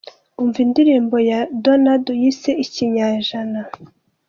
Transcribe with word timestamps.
Umva 0.41 0.57
indirimbo 0.65 1.15
ya 1.29 1.39
Donado 1.63 2.11
yise 2.21 2.51
Ikinyajana. 2.63 3.61